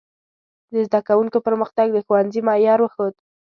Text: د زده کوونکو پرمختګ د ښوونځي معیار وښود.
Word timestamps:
د 0.71 0.73
زده 0.87 0.99
کوونکو 1.07 1.37
پرمختګ 1.47 1.87
د 1.93 1.97
ښوونځي 2.05 2.41
معیار 2.47 2.79
وښود. 2.81 3.13